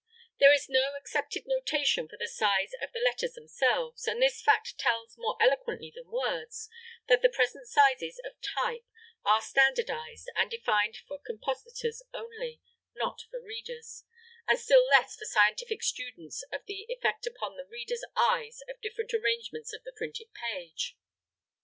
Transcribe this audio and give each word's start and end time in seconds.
There 0.39 0.51
is 0.51 0.65
no 0.67 0.95
accepted 0.95 1.43
notation 1.45 2.07
for 2.07 2.17
the 2.17 2.27
size 2.27 2.71
of 2.81 2.91
the 2.91 2.97
letters 3.01 3.33
themselves, 3.33 4.07
and 4.07 4.19
this 4.19 4.41
fact 4.41 4.79
tells, 4.79 5.13
more 5.15 5.37
eloquently 5.39 5.91
than 5.95 6.09
words, 6.09 6.69
that 7.07 7.21
the 7.21 7.29
present 7.29 7.67
sizes 7.67 8.19
of 8.25 8.33
type 8.41 8.87
are 9.23 9.43
standardized 9.43 10.27
and 10.35 10.49
defined 10.49 10.97
for 11.07 11.19
compositors 11.19 12.01
only, 12.15 12.61
not 12.95 13.21
for 13.29 13.39
readers, 13.39 14.03
and 14.47 14.57
still 14.57 14.87
less 14.89 15.15
for 15.15 15.25
scientific 15.25 15.83
students 15.83 16.43
of 16.51 16.61
the 16.65 16.87
effect 16.89 17.27
upon 17.27 17.55
the 17.55 17.65
readers' 17.67 18.03
eyes 18.17 18.63
of 18.67 18.81
different 18.81 19.13
arrangements 19.13 19.71
of 19.71 19.83
the 19.83 19.93
printed 19.95 20.29
page. 20.33 20.97